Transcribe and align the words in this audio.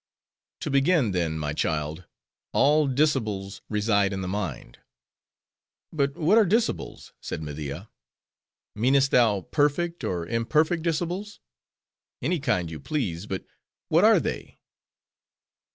"To 0.61 0.71
begin 0.71 1.11
then, 1.11 1.37
my 1.37 1.53
child:—all 1.53 2.87
Dicibles 2.87 3.61
reside 3.69 4.13
in 4.13 4.21
the 4.21 4.27
mind." 4.27 4.79
"But 5.93 6.15
what 6.17 6.39
are 6.39 6.43
Dicibles?" 6.43 7.13
said 7.21 7.43
Media. 7.43 7.87
"Meanest 8.73 9.11
thou, 9.11 9.41
Perfect 9.41 10.03
or 10.03 10.25
Imperfect 10.25 10.81
Dicibles?" 10.81 11.37
Any 12.19 12.39
kind 12.39 12.71
you 12.71 12.79
please;— 12.79 13.27
but 13.27 13.45
what 13.89 14.03
are 14.03 14.19
they?" 14.19 14.57